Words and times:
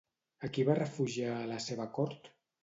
A 0.47 0.47
qui 0.55 0.63
va 0.69 0.77
refugiar 0.79 1.35
a 1.35 1.45
la 1.53 1.61
seva 1.67 1.87
cort? 2.01 2.33